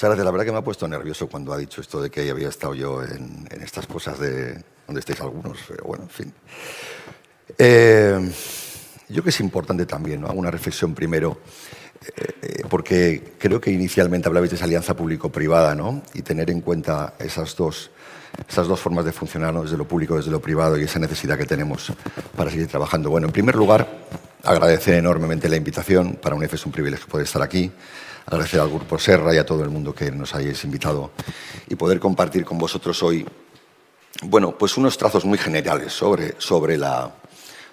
Gracias. 0.00 0.24
La 0.24 0.30
verdad 0.30 0.44
que 0.44 0.52
me 0.52 0.58
ha 0.58 0.62
puesto 0.62 0.86
nervioso 0.86 1.28
cuando 1.28 1.52
ha 1.52 1.58
dicho 1.58 1.80
esto 1.80 2.00
de 2.00 2.08
que 2.08 2.30
había 2.30 2.48
estado 2.48 2.74
yo 2.74 3.02
en, 3.02 3.48
estas 3.60 3.86
cosas 3.86 4.18
de 4.20 4.62
donde 4.86 5.00
estáis 5.00 5.20
algunos. 5.20 5.58
Pero 5.66 5.84
bueno, 5.84 6.04
en 6.04 6.10
fin. 6.10 6.32
Eh, 7.58 8.30
yo 9.08 9.14
creo 9.14 9.24
que 9.24 9.30
es 9.30 9.40
importante 9.40 9.86
también, 9.86 10.20
¿no? 10.20 10.28
Hago 10.28 10.38
una 10.38 10.52
reflexión 10.52 10.94
primero, 10.94 11.40
eh, 12.06 12.22
eh, 12.42 12.62
porque 12.68 13.34
creo 13.38 13.60
que 13.60 13.72
inicialmente 13.72 14.28
hablabais 14.28 14.50
de 14.50 14.56
esa 14.56 14.66
alianza 14.66 14.94
público-privada, 14.94 15.74
¿no? 15.74 16.02
Y 16.14 16.22
tener 16.22 16.50
en 16.50 16.60
cuenta 16.60 17.14
esas 17.18 17.56
dos, 17.56 17.90
esas 18.48 18.68
dos 18.68 18.78
formas 18.78 19.04
de 19.04 19.10
funcionar, 19.10 19.52
¿no? 19.52 19.64
desde 19.64 19.76
lo 19.76 19.88
público, 19.88 20.16
desde 20.16 20.30
lo 20.30 20.40
privado, 20.40 20.78
y 20.78 20.84
esa 20.84 21.00
necesidad 21.00 21.36
que 21.36 21.46
tenemos 21.46 21.92
para 22.36 22.50
seguir 22.50 22.68
trabajando. 22.68 23.10
Bueno, 23.10 23.26
en 23.26 23.32
primer 23.32 23.56
lugar, 23.56 23.88
agradecer 24.44 24.94
enormemente 24.94 25.48
la 25.48 25.56
invitación. 25.56 26.18
Para 26.22 26.36
UNEF 26.36 26.54
es 26.54 26.66
un 26.66 26.72
privilegio 26.72 27.08
poder 27.08 27.26
estar 27.26 27.42
aquí 27.42 27.72
agradecer 28.30 28.60
al 28.60 28.68
Grupo 28.68 28.98
Serra 28.98 29.34
y 29.34 29.38
a 29.38 29.46
todo 29.46 29.62
el 29.64 29.70
mundo 29.70 29.94
que 29.94 30.10
nos 30.10 30.34
hayáis 30.34 30.62
invitado 30.64 31.12
y 31.68 31.74
poder 31.76 31.98
compartir 31.98 32.44
con 32.44 32.58
vosotros 32.58 33.02
hoy, 33.02 33.26
bueno, 34.22 34.56
pues 34.56 34.76
unos 34.76 34.98
trazos 34.98 35.24
muy 35.24 35.38
generales 35.38 35.92
sobre, 35.92 36.34
sobre 36.38 36.76
la, 36.76 37.14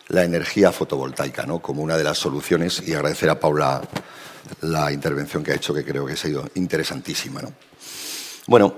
energía 0.09 0.71
fotovoltaica, 0.71 1.45
¿no? 1.45 1.59
Como 1.59 1.81
una 1.81 1.97
de 1.97 2.03
las 2.03 2.17
soluciones 2.17 2.81
y 2.87 2.93
agradecer 2.93 3.29
a 3.29 3.39
Paula 3.39 3.81
la 4.61 4.91
intervención 4.91 5.43
que 5.43 5.51
ha 5.51 5.55
hecho, 5.55 5.73
que 5.73 5.83
creo 5.83 6.05
que 6.05 6.13
ha 6.13 6.17
sido 6.17 6.47
interesantísima, 6.55 7.41
¿no? 7.41 7.51
Bueno, 8.47 8.75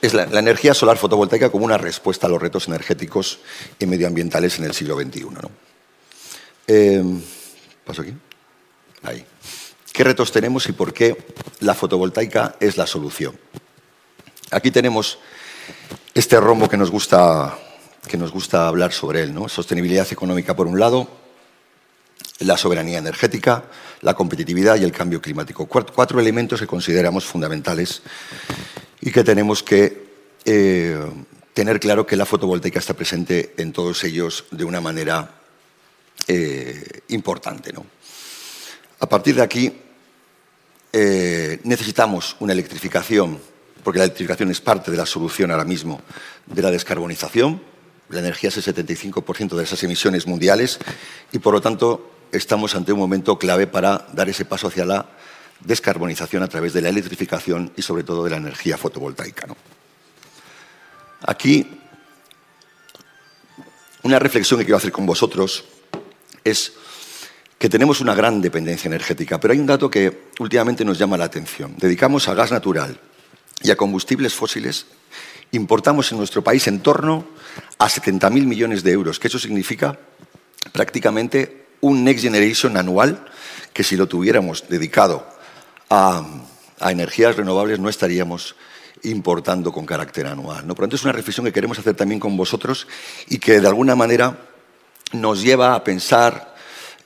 es 0.00 0.14
la, 0.14 0.22
energía 0.22 0.72
solar 0.72 0.96
fotovoltaica 0.96 1.50
como 1.50 1.66
una 1.66 1.76
respuesta 1.76 2.28
a 2.28 2.30
los 2.30 2.40
retos 2.40 2.68
energéticos 2.68 3.40
y 3.78 3.86
medioambientales 3.86 4.58
en 4.58 4.64
el 4.64 4.72
siglo 4.72 4.96
XXI, 4.96 5.24
¿no? 5.24 5.50
Eh, 6.66 7.02
¿Paso 7.84 8.02
aquí? 8.02 8.14
Ahí 9.02 9.26
qué 9.98 10.04
retos 10.04 10.30
tenemos 10.30 10.68
y 10.68 10.72
por 10.72 10.94
qué 10.94 11.16
la 11.58 11.74
fotovoltaica 11.74 12.54
es 12.60 12.76
la 12.76 12.86
solución. 12.86 13.36
Aquí 14.52 14.70
tenemos 14.70 15.18
este 16.14 16.38
rombo 16.38 16.68
que 16.68 16.76
nos 16.76 16.88
gusta, 16.88 17.58
que 18.06 18.16
nos 18.16 18.30
gusta 18.30 18.68
hablar 18.68 18.92
sobre 18.92 19.24
él. 19.24 19.34
¿no? 19.34 19.48
Sostenibilidad 19.48 20.06
económica 20.12 20.54
por 20.54 20.68
un 20.68 20.78
lado, 20.78 21.08
la 22.38 22.56
soberanía 22.56 22.98
energética, 22.98 23.64
la 24.02 24.14
competitividad 24.14 24.76
y 24.76 24.84
el 24.84 24.92
cambio 24.92 25.20
climático. 25.20 25.66
Cuatro, 25.66 26.20
elementos 26.20 26.60
que 26.60 26.68
consideramos 26.68 27.24
fundamentales 27.24 28.02
y 29.00 29.10
que 29.10 29.24
tenemos 29.24 29.64
que 29.64 30.06
eh, 30.44 30.96
tener 31.52 31.80
claro 31.80 32.06
que 32.06 32.14
la 32.14 32.24
fotovoltaica 32.24 32.78
está 32.78 32.94
presente 32.94 33.52
en 33.56 33.72
todos 33.72 34.04
ellos 34.04 34.44
de 34.52 34.62
una 34.62 34.80
manera 34.80 35.40
eh, 36.28 37.00
importante. 37.08 37.72
A 39.00 39.08
partir 39.08 39.34
de 39.34 39.42
aquí, 39.42 39.87
eh, 40.92 41.60
necesitamos 41.64 42.36
una 42.40 42.52
electrificación, 42.52 43.38
porque 43.84 43.98
la 43.98 44.04
electrificación 44.04 44.50
es 44.50 44.60
parte 44.60 44.90
de 44.90 44.96
la 44.96 45.06
solución 45.06 45.50
ahora 45.50 45.64
mismo 45.64 46.00
de 46.46 46.62
la 46.62 46.70
descarbonización. 46.70 47.62
La 48.08 48.20
energía 48.20 48.48
es 48.48 48.56
el 48.56 48.74
75% 48.74 49.56
de 49.56 49.64
esas 49.64 49.82
emisiones 49.82 50.26
mundiales 50.26 50.78
y, 51.30 51.38
por 51.38 51.52
lo 51.52 51.60
tanto, 51.60 52.10
estamos 52.32 52.74
ante 52.74 52.92
un 52.92 52.98
momento 52.98 53.38
clave 53.38 53.66
para 53.66 54.06
dar 54.12 54.28
ese 54.28 54.44
paso 54.44 54.68
hacia 54.68 54.86
la 54.86 55.10
descarbonización 55.60 56.42
a 56.42 56.48
través 56.48 56.72
de 56.72 56.82
la 56.82 56.88
electrificación 56.88 57.72
y, 57.76 57.82
sobre 57.82 58.04
todo, 58.04 58.24
de 58.24 58.30
la 58.30 58.36
energía 58.36 58.78
fotovoltaica. 58.78 59.46
Aquí, 61.22 61.66
una 64.02 64.18
reflexión 64.18 64.58
que 64.58 64.64
quiero 64.64 64.78
hacer 64.78 64.92
con 64.92 65.04
vosotros 65.04 65.64
es 66.44 66.72
que 67.58 67.68
tenemos 67.68 68.00
una 68.00 68.14
gran 68.14 68.40
dependencia 68.40 68.88
energética, 68.88 69.40
pero 69.40 69.52
hay 69.52 69.58
un 69.58 69.66
dato 69.66 69.90
que 69.90 70.28
últimamente 70.38 70.84
nos 70.84 70.98
llama 70.98 71.18
la 71.18 71.24
atención. 71.24 71.74
Dedicamos 71.76 72.28
a 72.28 72.34
gas 72.34 72.52
natural 72.52 73.00
y 73.62 73.70
a 73.70 73.76
combustibles 73.76 74.34
fósiles, 74.34 74.86
importamos 75.50 76.12
en 76.12 76.18
nuestro 76.18 76.44
país 76.44 76.66
en 76.68 76.80
torno 76.80 77.26
a 77.78 77.88
70.000 77.88 78.30
millones 78.46 78.82
de 78.84 78.92
euros, 78.92 79.18
que 79.18 79.26
eso 79.26 79.38
significa 79.38 79.98
prácticamente 80.72 81.66
un 81.80 82.04
Next 82.04 82.22
Generation 82.22 82.76
anual, 82.76 83.26
que 83.72 83.82
si 83.82 83.96
lo 83.96 84.06
tuviéramos 84.06 84.68
dedicado 84.68 85.26
a, 85.90 86.24
energías 86.80 87.36
renovables 87.36 87.80
no 87.80 87.88
estaríamos 87.88 88.54
importando 89.02 89.72
con 89.72 89.84
carácter 89.84 90.26
anual. 90.26 90.64
¿no? 90.66 90.74
Por 90.74 90.84
lo 90.84 90.86
tanto, 90.86 90.96
es 90.96 91.04
una 91.04 91.12
reflexión 91.12 91.46
que 91.46 91.52
queremos 91.52 91.78
hacer 91.78 91.94
también 91.94 92.20
con 92.20 92.36
vosotros 92.36 92.86
y 93.28 93.38
que 93.38 93.60
de 93.60 93.66
alguna 93.66 93.96
manera 93.96 94.38
nos 95.12 95.42
lleva 95.42 95.74
a 95.74 95.82
pensar 95.82 96.56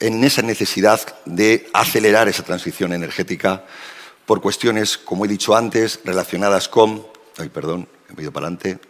en 0.03 0.25
esa 0.25 0.43
necesidad 0.43 1.01
de 1.25 1.71
acelerar 1.73 2.27
esa 2.29 2.43
transición 2.43 2.93
energética 2.93 3.65
por 4.27 4.41
cuestiones, 4.41 4.99
como 4.99 5.25
he 5.25 5.29
dicho 5.29 5.55
antes, 5.55 6.01
relacionadas 6.05 6.69
con... 6.69 7.07
Ay, 7.39 7.49
perdón, 7.49 7.89
he 8.09 8.21
ido 8.21 8.33
para 8.33 8.47
adelante, 8.47 8.81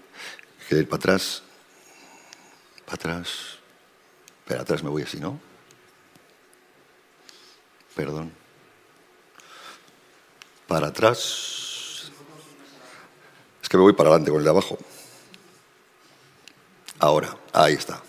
quiero 0.66 0.80
ir 0.80 0.88
para 0.88 1.00
atrás, 1.00 1.42
para 2.86 2.94
atrás, 2.94 3.28
para 4.48 4.62
atrás 4.62 4.82
me 4.82 4.88
voy 4.88 5.02
así, 5.02 5.20
¿no? 5.20 5.38
Perdón. 7.94 8.32
Para 10.66 10.86
atrás. 10.86 12.10
Es 13.62 13.68
que 13.68 13.76
me 13.76 13.82
voy 13.82 13.92
para 13.92 14.08
adelante 14.08 14.30
con 14.30 14.38
el 14.38 14.44
de 14.44 14.50
abajo. 14.50 14.78
Ahora, 16.98 17.36
ahí 17.52 17.74
está 17.74 18.02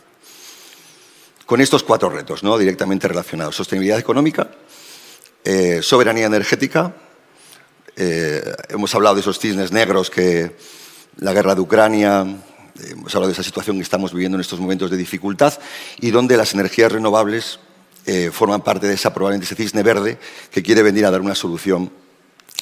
con 1.54 1.62
estos 1.62 1.84
cuatro 1.84 2.10
retos 2.10 2.42
¿no? 2.42 2.58
directamente 2.58 3.08
relacionados. 3.08 3.56
Sostenibilidad 3.56 4.00
económica, 4.00 4.50
eh, 5.44 5.84
soberanía 5.84 6.26
energética, 6.26 6.96
eh, 7.96 8.42
hemos 8.70 8.96
hablado 8.96 9.14
de 9.14 9.22
esos 9.22 9.38
cisnes 9.38 9.72
negros 9.72 10.10
que 10.10 10.56
la 11.18 11.32
guerra 11.32 11.54
de 11.54 11.62
Ucrania, 11.62 12.24
eh, 12.24 12.94
hemos 12.94 13.14
hablado 13.14 13.28
de 13.28 13.34
esa 13.34 13.44
situación 13.44 13.76
que 13.76 13.84
estamos 13.84 14.14
viviendo 14.14 14.36
en 14.36 14.42
estos 14.42 14.60
momentos 14.60 14.90
de 14.90 14.98
dificultad 14.98 15.54
y 16.00 16.10
donde 16.10 16.38
las 16.38 16.56
energías 16.56 16.92
renovables 16.92 17.60
forman 18.32 18.62
parte 18.62 18.88
de 18.88 18.96
esa 18.96 19.14
probablemente 19.14 19.46
ese 19.46 19.56
cisne 19.56 19.84
verde 19.84 20.18
que 20.50 20.64
quiere 20.64 20.82
venir 20.82 21.06
a 21.06 21.12
dar 21.12 21.22
una 21.22 21.36
solución 21.36 21.92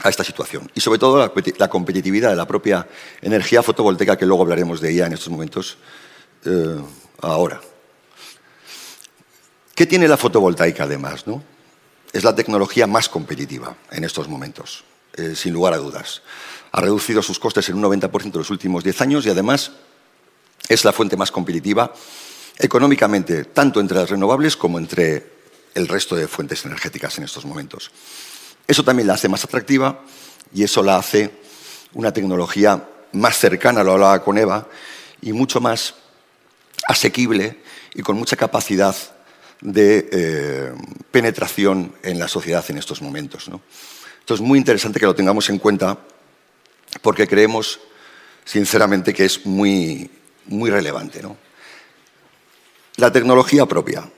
a 0.04 0.10
esta 0.10 0.26
situación. 0.26 0.70
Y 0.76 0.82
sobre 0.82 1.00
todo 1.00 1.18
la, 1.18 1.32
la 1.58 1.70
competitividad 1.70 2.32
de 2.32 2.36
la 2.36 2.46
propia 2.46 2.90
energía 3.22 3.64
fotovoltaica, 3.64 4.18
que 4.18 4.26
luego 4.26 4.44
hablaremos 4.44 4.82
de 4.82 4.92
ella 4.92 5.06
en 5.06 5.14
estos 5.14 5.30
momentos 5.30 5.78
ahora. 7.22 7.62
¿Qué 9.82 9.88
tiene 9.88 10.08
la 10.08 10.16
fotovoltaica 10.16 10.84
además? 10.84 11.26
¿no? 11.26 11.42
Es 12.14 12.24
la 12.24 12.36
tecnología 12.36 12.86
más 12.86 13.10
competitiva 13.10 13.76
en 13.90 14.04
estos 14.04 14.28
momentos, 14.28 14.84
eh, 15.16 15.34
sin 15.36 15.54
lugar 15.54 15.74
a 15.74 15.78
dudas. 15.78 16.22
Ha 16.72 16.82
reducido 16.82 17.24
sus 17.24 17.40
costes 17.40 17.68
en 17.68 17.78
un 17.78 17.82
90% 17.82 18.26
en 18.26 18.32
los 18.32 18.52
últimos 18.52 18.84
10 18.84 19.02
años 19.02 19.26
y 19.26 19.32
además 19.32 19.72
es 20.70 20.86
la 20.86 20.94
fuente 20.94 21.18
más 21.18 21.32
competitiva 21.32 21.92
económicamente, 22.60 23.46
tanto 23.46 23.80
entre 23.80 23.98
las 23.98 24.12
renovables 24.12 24.56
como 24.56 24.78
entre 24.78 25.32
el 25.74 25.88
resto 25.88 26.16
de 26.16 26.28
fuentes 26.28 26.64
energéticas 26.64 27.18
en 27.18 27.24
estos 27.24 27.44
momentos. 27.44 27.90
Eso 28.68 28.84
también 28.84 29.08
la 29.08 29.16
hace 29.16 29.30
más 29.30 29.44
atractiva 29.46 30.02
y 30.54 30.62
eso 30.62 30.84
la 30.84 30.98
hace 30.98 31.32
una 31.94 32.14
tecnología 32.14 32.88
más 33.14 33.40
cercana, 33.40 33.84
lo 33.84 33.94
hablaba 33.94 34.24
con 34.24 34.38
Eva, 34.38 34.68
y 35.24 35.34
mucho 35.34 35.60
más 35.60 35.96
asequible 36.88 37.64
y 37.96 38.04
con 38.04 38.16
mucha 38.16 38.36
capacidad 38.36 38.96
de 39.62 40.10
eh, 40.12 40.74
penetración 41.12 41.94
en 42.04 42.20
la 42.20 42.28
sociedad 42.28 42.66
en 42.70 42.78
estos 42.78 43.02
momentos. 43.02 43.50
Esto 44.20 44.34
es 44.34 44.42
muy 44.42 44.58
interesante 44.58 45.00
que 45.00 45.06
lo 45.06 45.16
tengamos 45.16 45.50
en 45.50 45.60
cuenta 45.60 45.98
porque 47.02 47.28
creemos, 47.28 47.80
sinceramente, 48.44 49.14
que 49.14 49.26
es 49.26 49.46
muy, 49.46 50.10
muy 50.48 50.70
relevante. 50.70 51.22
¿no? 51.22 51.38
La 52.98 53.12
tecnología 53.12 53.66
propia. 53.66 54.10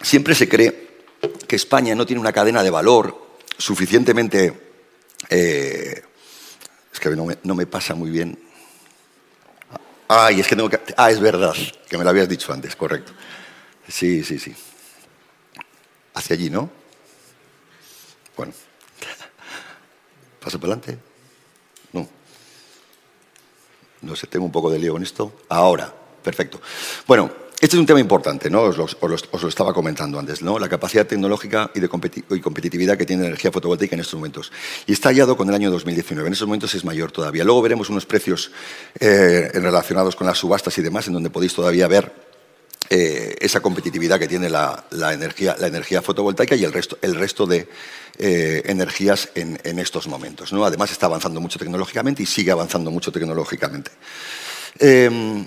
Siempre 0.00 0.34
se 0.34 0.48
cree 0.48 0.88
que 1.46 1.56
España 1.56 1.94
no 1.94 2.06
tiene 2.06 2.20
una 2.20 2.32
cadena 2.32 2.62
de 2.62 2.70
valor 2.70 3.36
suficientemente... 3.58 4.66
Eh, 5.28 6.02
es 6.92 7.00
que 7.00 7.10
no 7.10 7.26
me, 7.26 7.38
no 7.42 7.54
me 7.54 7.66
pasa 7.66 7.94
muy 7.94 8.10
bien. 8.10 8.38
Ay, 10.08 10.40
es 10.40 10.48
que 10.48 10.56
tengo 10.56 10.70
que... 10.70 10.80
Ah, 10.96 11.10
es 11.10 11.20
verdad, 11.20 11.54
que 11.88 11.98
me 11.98 12.04
lo 12.04 12.10
habías 12.10 12.28
dicho 12.28 12.52
antes, 12.52 12.74
correcto. 12.74 13.12
Sí, 13.88 14.22
sí, 14.22 14.38
sí. 14.38 14.54
Hacia 16.14 16.34
allí, 16.34 16.50
¿no? 16.50 16.70
Bueno. 18.36 18.52
¿Paso 20.40 20.60
para 20.60 20.74
adelante? 20.74 20.98
No. 21.92 22.08
No 24.02 24.14
sé, 24.16 24.26
tengo 24.26 24.44
un 24.44 24.52
poco 24.52 24.70
de 24.70 24.78
lío 24.78 24.92
con 24.92 25.02
esto. 25.02 25.40
Ahora, 25.48 25.92
perfecto. 26.22 26.60
Bueno, 27.06 27.30
este 27.60 27.74
es 27.74 27.80
un 27.80 27.86
tema 27.86 27.98
importante, 27.98 28.50
¿no? 28.50 28.62
Os 28.62 28.76
lo, 28.76 29.48
estaba 29.48 29.74
comentando 29.74 30.18
antes, 30.18 30.42
¿no? 30.42 30.58
La 30.58 30.68
capacidad 30.68 31.06
tecnológica 31.06 31.72
y 31.74 31.80
de 31.80 31.88
competitividad 31.88 32.96
que 32.96 33.04
tiene 33.04 33.22
la 33.22 33.28
energía 33.28 33.50
fotovoltaica 33.50 33.96
en 33.96 34.00
estos 34.00 34.14
momentos. 34.14 34.52
Y 34.86 34.92
está 34.92 35.08
hallado 35.08 35.36
con 35.36 35.48
el 35.48 35.54
año 35.54 35.70
2019. 35.70 36.28
En 36.28 36.32
estos 36.34 36.46
momentos 36.46 36.74
es 36.74 36.84
mayor 36.84 37.10
todavía. 37.10 37.42
Luego 37.42 37.62
veremos 37.62 37.90
unos 37.90 38.06
precios 38.06 38.52
eh, 39.00 39.50
relacionados 39.54 40.14
con 40.14 40.26
las 40.26 40.38
subastas 40.38 40.76
y 40.78 40.82
demás, 40.82 41.08
en 41.08 41.14
donde 41.14 41.30
podéis 41.30 41.54
todavía 41.54 41.88
ver 41.88 42.27
eh, 42.90 43.36
esa 43.40 43.60
competitividad 43.60 44.18
que 44.18 44.28
tiene 44.28 44.48
la, 44.48 44.84
energía, 45.12 45.56
la 45.58 45.66
energía 45.66 46.00
fotovoltaica 46.00 46.54
y 46.56 46.64
el 46.64 46.72
resto, 46.72 46.96
el 47.02 47.14
resto 47.14 47.46
de 47.46 47.68
eh, 48.18 48.62
energías 48.64 49.28
en, 49.34 49.78
estos 49.78 50.08
momentos. 50.08 50.52
¿no? 50.52 50.64
Además, 50.64 50.90
está 50.90 51.06
avanzando 51.06 51.40
mucho 51.40 51.58
tecnológicamente 51.58 52.22
y 52.22 52.26
sigue 52.26 52.50
avanzando 52.50 52.90
mucho 52.90 53.12
tecnológicamente. 53.12 53.90
Em, 54.78 55.46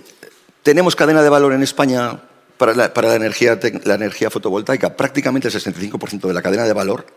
tenemos 0.61 0.95
cadena 0.95 1.23
de 1.23 1.29
valor 1.29 1.53
en 1.53 1.63
España 1.63 2.21
para 2.57 2.75
la, 2.75 2.93
para 2.93 3.09
la, 3.09 3.15
energía, 3.15 3.59
la 3.85 3.95
energía 3.95 4.29
fotovoltaica. 4.29 4.95
Prácticamente 4.95 5.47
el 5.47 5.53
65% 5.53 6.27
de 6.27 6.33
la 6.33 6.41
cadena 6.43 6.65
de 6.65 6.73
valor 6.73 7.07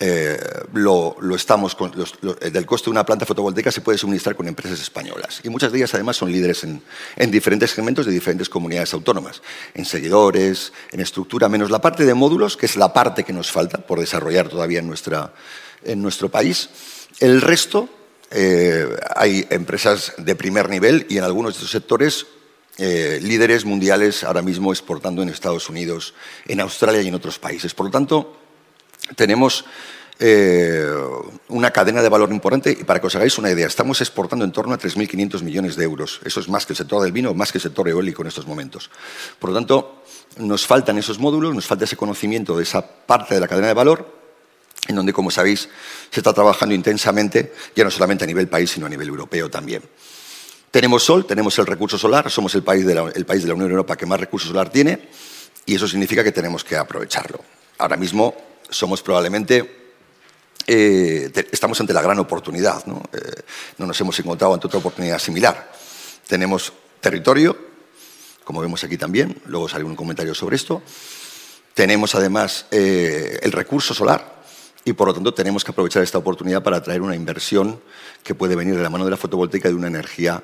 eh, 0.00 0.36
lo, 0.72 1.16
estamos 1.36 1.76
eh, 2.40 2.50
del 2.50 2.66
coste 2.66 2.86
de 2.86 2.90
una 2.90 3.06
planta 3.06 3.24
fotovoltaica 3.24 3.70
se 3.70 3.80
puede 3.80 3.96
suministrar 3.96 4.34
con 4.34 4.48
empresas 4.48 4.80
españolas. 4.80 5.40
Y 5.44 5.48
muchas 5.48 5.70
de 5.70 5.78
ellas 5.78 5.94
además 5.94 6.16
son 6.16 6.32
líderes 6.32 6.64
en, 6.64 7.30
diferentes 7.30 7.70
segmentos 7.70 8.04
de 8.04 8.12
diferentes 8.12 8.48
comunidades 8.48 8.92
autónomas, 8.92 9.40
en 9.72 9.84
seguidores, 9.84 10.72
en 10.90 11.00
estructura, 11.00 11.48
menos 11.48 11.70
la 11.70 11.80
parte 11.80 12.04
de 12.04 12.14
módulos, 12.14 12.56
que 12.56 12.66
es 12.66 12.76
la 12.76 12.92
parte 12.92 13.22
que 13.22 13.32
nos 13.32 13.52
falta 13.52 13.78
por 13.78 14.00
desarrollar 14.00 14.48
todavía 14.48 14.80
en, 14.80 14.88
nuestra, 14.88 15.32
en 15.84 16.02
nuestro 16.02 16.28
país. 16.28 16.70
El 17.20 17.40
resto, 17.40 17.88
eh, 18.32 18.88
hay 19.14 19.46
empresas 19.50 20.14
de 20.18 20.34
primer 20.34 20.68
nivel 20.68 21.06
y 21.08 21.18
en 21.18 21.24
algunos 21.24 21.54
de 21.54 21.58
esos 21.58 21.70
sectores 21.70 22.26
líderes 22.76 23.64
mundiales 23.64 24.24
ahora 24.24 24.42
mismo 24.42 24.72
exportando 24.72 25.22
en 25.22 25.28
Estados 25.28 25.70
Unidos, 25.70 26.12
en 26.48 26.60
Australia 26.60 27.02
y 27.02 27.06
en 27.06 27.14
otros 27.14 27.38
países. 27.38 27.72
Por 27.72 27.86
lo 27.86 27.92
tanto, 27.92 28.43
tenemos 29.16 29.64
eh, 30.20 30.86
una 31.48 31.70
cadena 31.70 32.00
de 32.00 32.08
valor 32.08 32.30
importante 32.30 32.70
y 32.70 32.84
para 32.84 33.00
que 33.00 33.08
os 33.08 33.14
hagáis 33.16 33.36
una 33.38 33.50
idea, 33.50 33.66
estamos 33.66 34.00
exportando 34.00 34.44
en 34.44 34.52
torno 34.52 34.74
a 34.74 34.78
3.500 34.78 35.42
millones 35.42 35.76
de 35.76 35.84
euros. 35.84 36.20
Eso 36.24 36.40
es 36.40 36.48
más 36.48 36.66
que 36.66 36.72
el 36.72 36.76
sector 36.76 37.02
del 37.02 37.12
vino, 37.12 37.34
más 37.34 37.50
que 37.50 37.58
el 37.58 37.62
sector 37.62 37.88
eólico 37.88 38.22
en 38.22 38.28
estos 38.28 38.46
momentos. 38.46 38.90
Por 39.38 39.50
lo 39.50 39.56
tanto, 39.56 40.04
nos 40.38 40.66
faltan 40.66 40.98
esos 40.98 41.18
módulos, 41.18 41.54
nos 41.54 41.66
falta 41.66 41.84
ese 41.84 41.96
conocimiento 41.96 42.56
de 42.56 42.62
esa 42.62 42.86
parte 42.86 43.34
de 43.34 43.40
la 43.40 43.48
cadena 43.48 43.68
de 43.68 43.74
valor 43.74 44.24
en 44.86 44.96
donde, 44.96 45.12
como 45.12 45.30
sabéis, 45.30 45.68
se 46.10 46.20
está 46.20 46.32
trabajando 46.32 46.74
intensamente, 46.74 47.54
ya 47.74 47.84
no 47.84 47.90
solamente 47.90 48.24
a 48.24 48.26
nivel 48.26 48.48
país, 48.48 48.70
sino 48.70 48.86
a 48.86 48.88
nivel 48.88 49.08
europeo 49.08 49.50
también. 49.50 49.82
Tenemos 50.70 51.04
sol, 51.04 51.24
tenemos 51.24 51.58
el 51.58 51.66
recurso 51.66 51.96
solar, 51.96 52.30
somos 52.30 52.54
el 52.54 52.62
país 52.62 52.84
de 52.84 53.12
el 53.14 53.24
país 53.24 53.42
de 53.42 53.48
la 53.48 53.54
Unión 53.54 53.70
Europea 53.70 53.96
que 53.96 54.06
más 54.06 54.20
recurso 54.20 54.48
solar 54.48 54.70
tiene 54.70 55.08
y 55.66 55.76
eso 55.76 55.88
significa 55.88 56.22
que 56.22 56.32
tenemos 56.32 56.64
que 56.64 56.76
aprovecharlo. 56.76 57.40
Ahora 57.78 57.96
mismo 57.96 58.34
somos 58.70 59.02
probablemente 59.02 59.84
eh, 60.66 61.30
estamos 61.52 61.78
ante 61.80 61.92
la 61.92 62.02
gran 62.02 62.18
oportunidad. 62.18 62.84
¿no? 62.86 63.02
Eh, 63.12 63.42
¿no? 63.78 63.86
nos 63.86 64.00
hemos 64.00 64.18
encontrado 64.18 64.54
ante 64.54 64.66
otra 64.66 64.78
oportunidad 64.78 65.18
similar. 65.18 65.70
Tenemos 66.26 66.72
territorio, 67.00 67.56
como 68.44 68.60
vemos 68.60 68.82
aquí 68.84 68.96
también, 68.96 69.40
luego 69.46 69.68
sale 69.68 69.84
un 69.84 69.96
comentario 69.96 70.34
sobre 70.34 70.56
esto. 70.56 70.82
Tenemos 71.74 72.14
además 72.14 72.66
eh, 72.70 73.38
el 73.42 73.52
recurso 73.52 73.94
solar 73.94 74.42
y 74.84 74.92
por 74.92 75.08
lo 75.08 75.14
tanto 75.14 75.34
tenemos 75.34 75.64
que 75.64 75.72
aprovechar 75.72 76.02
esta 76.02 76.18
oportunidad 76.18 76.62
para 76.62 76.82
traer 76.82 77.02
una 77.02 77.16
inversión 77.16 77.80
que 78.22 78.34
puede 78.34 78.54
venir 78.54 78.76
de 78.76 78.82
la 78.82 78.90
mano 78.90 79.04
de 79.04 79.10
la 79.10 79.16
fotovoltaica 79.16 79.68
de 79.68 79.74
una 79.74 79.88
energía 79.88 80.42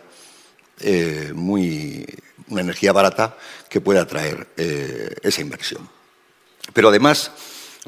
muy 1.35 2.07
una 2.49 2.63
energía 2.63 2.91
barata 2.91 3.37
que 3.69 3.83
pueda 3.83 4.07
traer 4.07 4.49
esa 5.23 5.43
inversión. 5.43 5.87
Pero 6.73 6.89
además 6.89 7.31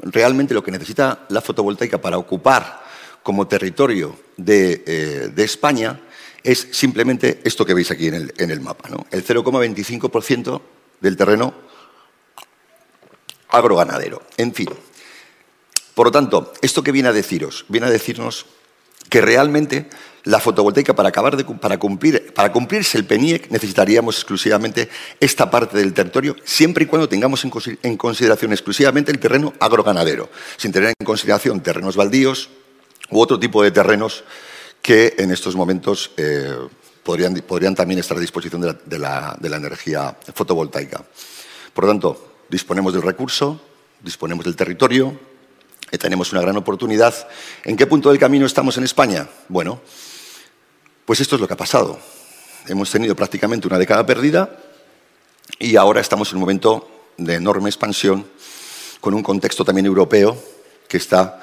realmente 0.01 0.53
lo 0.53 0.63
que 0.63 0.71
necesita 0.71 1.25
la 1.29 1.41
fotovoltaica 1.41 2.01
para 2.01 2.17
ocupar 2.17 2.83
como 3.21 3.47
territorio 3.47 4.17
de, 4.37 4.83
eh, 4.85 5.33
España 5.37 6.01
es 6.43 6.67
simplemente 6.71 7.39
esto 7.43 7.65
que 7.65 7.73
veis 7.73 7.91
aquí 7.91 8.07
en 8.07 8.31
el, 8.37 8.61
mapa, 8.61 8.89
el 9.11 9.25
0,25% 9.25 10.61
del 10.99 11.15
terreno 11.15 11.53
agroganadero. 13.49 14.23
En 14.35 14.53
fin, 14.53 14.67
por 15.93 16.07
lo 16.07 16.11
tanto, 16.11 16.53
esto 16.61 16.83
que 16.83 16.91
viene 16.91 17.09
a 17.09 17.13
deciros, 17.13 17.65
viene 17.69 17.87
a 17.87 17.91
decirnos 17.91 18.45
que 19.09 19.21
realmente 19.21 19.89
la 20.25 20.39
fotovoltaica, 20.39 20.95
para, 20.95 21.11
cumplirse 21.79 22.97
el 22.97 23.05
PENIEC, 23.05 23.51
necesitaríamos 23.51 24.15
exclusivamente 24.15 24.89
esta 25.19 25.51
parte 25.51 25.77
del 25.77 25.93
territorio, 25.93 26.35
siempre 26.45 26.85
y 26.85 26.87
cuando 26.87 27.09
tengamos 27.09 27.43
en, 27.43 27.97
consideración 27.97 28.53
exclusivamente 28.53 29.11
el 29.11 29.19
terreno 29.19 29.53
agroganadero, 29.59 30.29
sin 30.55 30.71
tener 30.71 30.93
en 30.97 31.05
consideración 31.05 31.61
terrenos 31.61 31.97
baldíos 31.97 32.49
u 33.09 33.19
otro 33.19 33.39
tipo 33.39 33.61
de 33.63 33.71
terrenos 33.71 34.23
que 34.81 35.15
en 35.17 35.31
estos 35.31 35.55
momentos 35.55 36.11
eh, 36.15 36.55
podrían, 37.03 37.75
también 37.75 37.99
estar 37.99 38.17
a 38.17 38.21
disposición 38.21 38.61
de 38.61 38.99
la, 38.99 39.37
energía 39.41 40.15
fotovoltaica. 40.33 41.03
Por 41.73 41.83
lo 41.83 41.89
tanto, 41.89 42.35
disponemos 42.49 42.93
del 42.93 43.01
recurso, 43.01 43.59
disponemos 44.01 44.45
del 44.45 44.55
territorio, 44.55 45.19
y 45.91 45.97
tenemos 45.97 46.31
una 46.31 46.41
gran 46.41 46.57
oportunidad. 46.57 47.13
¿En 47.63 47.77
qué 47.77 47.85
punto 47.85 48.09
del 48.09 48.17
camino 48.17 48.45
estamos 48.45 48.77
en 48.77 48.83
España? 48.83 49.27
Bueno, 49.47 49.81
pues 51.05 51.19
esto 51.19 51.35
es 51.35 51.41
lo 51.41 51.47
que 51.47 51.53
ha 51.53 51.57
pasado. 51.57 51.99
Hemos 52.67 52.89
tenido 52.89 53.15
prácticamente 53.15 53.67
una 53.67 53.77
década 53.77 54.05
perdida 54.05 54.57
y 55.59 55.75
ahora 55.75 56.01
estamos 56.01 56.29
en 56.31 56.37
un 56.37 56.41
momento 56.41 56.89
de 57.17 57.35
enorme 57.35 57.69
expansión 57.69 58.25
con 59.01 59.13
un 59.13 59.23
contexto 59.23 59.65
también 59.65 59.85
europeo 59.85 60.37
que 60.87 60.97
está 60.97 61.41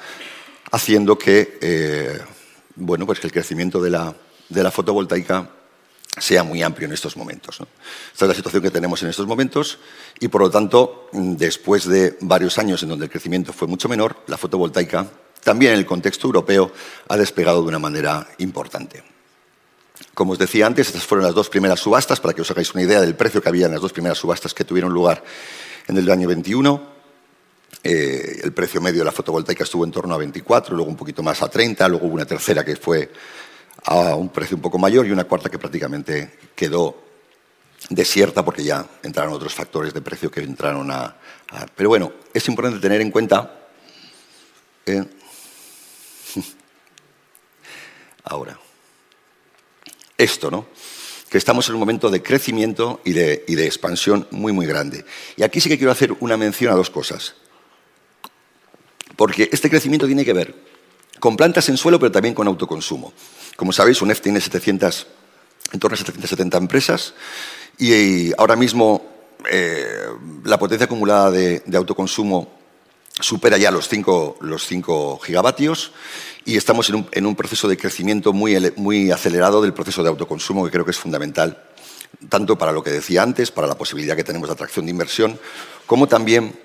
haciendo 0.71 1.17
que, 1.17 1.59
eh, 1.61 2.19
bueno, 2.75 3.05
pues 3.05 3.23
el 3.23 3.31
crecimiento 3.31 3.81
de 3.81 3.91
la, 3.91 4.15
de 4.49 4.63
la, 4.63 4.71
fotovoltaica 4.71 5.49
sea 6.17 6.43
muy 6.43 6.63
amplio 6.63 6.87
en 6.87 6.93
estos 6.93 7.15
momentos. 7.15 7.59
Esta 8.11 8.25
es 8.25 8.29
la 8.29 8.35
situación 8.35 8.63
que 8.63 8.71
tenemos 8.71 9.01
en 9.03 9.09
estos 9.09 9.27
momentos 9.27 9.77
y, 10.19 10.27
por 10.27 10.41
lo 10.41 10.49
tanto, 10.49 11.09
después 11.13 11.85
de 11.85 12.17
varios 12.21 12.57
años 12.57 12.81
en 12.83 12.89
donde 12.89 13.05
el 13.05 13.11
crecimiento 13.11 13.53
fue 13.53 13.67
mucho 13.67 13.87
menor, 13.87 14.17
la 14.27 14.37
fotovoltaica, 14.37 15.07
también 15.43 15.73
en 15.73 15.79
el 15.79 15.85
contexto 15.85 16.27
europeo, 16.27 16.71
ha 17.07 17.17
despegado 17.17 17.61
de 17.61 17.67
una 17.67 17.79
manera 17.79 18.27
importante. 18.39 19.03
Como 20.13 20.33
os 20.33 20.39
decía 20.39 20.65
antes, 20.67 20.87
estas 20.87 21.03
fueron 21.03 21.25
las 21.25 21.35
dos 21.35 21.49
primeras 21.49 21.79
subastas, 21.79 22.19
para 22.19 22.33
que 22.33 22.41
os 22.41 22.51
hagáis 22.51 22.73
una 22.73 22.83
idea 22.83 22.99
del 23.01 23.15
precio 23.15 23.41
que 23.41 23.49
había 23.49 23.67
en 23.67 23.71
las 23.73 23.81
dos 23.81 23.93
primeras 23.93 24.17
subastas 24.17 24.53
que 24.53 24.65
tuvieron 24.65 24.91
lugar 24.91 25.23
en 25.87 25.97
el 25.97 26.09
año 26.09 26.27
21. 26.27 26.91
Eh, 27.83 28.41
el 28.43 28.53
precio 28.53 28.81
medio 28.81 28.99
de 28.99 29.05
la 29.05 29.11
fotovoltaica 29.11 29.63
estuvo 29.63 29.85
en 29.85 29.91
torno 29.91 30.13
a 30.13 30.17
24, 30.17 30.75
luego 30.75 30.91
un 30.91 30.97
poquito 30.97 31.23
más 31.23 31.41
a 31.41 31.49
30, 31.49 31.87
luego 31.87 32.07
hubo 32.07 32.15
una 32.15 32.25
tercera 32.25 32.63
que 32.63 32.75
fue 32.75 33.11
a 33.85 34.15
un 34.15 34.29
precio 34.29 34.55
un 34.55 34.61
poco 34.61 34.77
mayor 34.77 35.07
y 35.07 35.11
una 35.11 35.23
cuarta 35.23 35.49
que 35.49 35.57
prácticamente 35.57 36.37
quedó 36.55 37.03
desierta 37.89 38.45
porque 38.45 38.63
ya 38.63 38.85
entraron 39.01 39.33
otros 39.33 39.55
factores 39.55 39.93
de 39.93 40.01
precio 40.01 40.29
que 40.29 40.41
entraron 40.41 40.91
a... 40.91 41.15
Pero 41.75 41.89
bueno, 41.89 42.11
es 42.33 42.47
importante 42.47 42.79
tener 42.79 43.01
en 43.01 43.11
cuenta... 43.11 43.57
Eh, 44.85 45.03
ahora 48.23 48.57
esto, 50.23 50.51
¿no? 50.51 50.67
que 51.31 51.37
estamos 51.37 51.69
en 51.69 51.75
un 51.75 51.79
momento 51.79 52.09
de 52.09 52.21
crecimiento 52.21 52.99
y 53.05 53.13
de, 53.13 53.65
expansión 53.65 54.27
muy, 54.31 54.51
muy 54.51 54.65
grande. 54.65 55.05
Y 55.37 55.43
aquí 55.43 55.61
sí 55.61 55.69
que 55.69 55.77
quiero 55.77 55.93
hacer 55.93 56.13
una 56.19 56.35
mención 56.35 56.73
a 56.73 56.75
dos 56.75 56.89
cosas. 56.89 57.35
Porque 59.15 59.47
este 59.49 59.69
crecimiento 59.69 60.07
tiene 60.07 60.25
que 60.25 60.33
ver 60.33 60.53
con 61.21 61.37
plantas 61.37 61.69
en 61.69 61.77
suelo, 61.77 61.99
pero 61.99 62.11
también 62.11 62.35
con 62.35 62.47
autoconsumo. 62.47 63.13
Como 63.55 63.71
sabéis, 63.71 64.01
UNEF 64.01 64.19
tiene 64.19 64.41
700, 64.41 65.07
en 65.71 65.79
torno 65.79 65.93
a 65.93 65.97
770 65.97 66.57
empresas 66.57 67.13
y 67.77 68.33
ahora 68.37 68.57
mismo 68.57 69.01
eh, 69.49 70.07
la 70.43 70.59
potencia 70.59 70.85
acumulada 70.85 71.31
de, 71.31 71.63
autoconsumo 71.73 72.60
supera 73.21 73.57
ya 73.57 73.71
los 73.71 73.87
5 73.87 74.37
los 74.41 74.67
gigavatios 75.23 75.91
y 76.45 76.57
estamos 76.57 76.89
en 76.89 77.25
un, 77.25 77.35
proceso 77.35 77.67
de 77.67 77.77
crecimiento 77.77 78.33
muy, 78.33 78.73
muy 78.75 79.11
acelerado 79.11 79.61
del 79.61 79.73
proceso 79.73 80.01
de 80.01 80.09
autoconsumo 80.09 80.65
que 80.65 80.71
creo 80.71 80.85
que 80.85 80.91
es 80.91 80.97
fundamental, 80.97 81.63
tanto 82.29 82.57
para 82.57 82.71
lo 82.71 82.83
que 82.83 82.89
decía 82.89 83.21
antes, 83.21 83.51
para 83.51 83.67
la 83.67 83.77
posibilidad 83.77 84.15
que 84.15 84.23
tenemos 84.23 84.49
de 84.49 84.53
atracción 84.53 84.85
de 84.85 84.91
inversión, 84.91 85.39
como 85.85 86.07
también 86.07 86.59